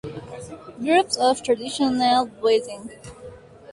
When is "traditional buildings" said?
1.43-2.89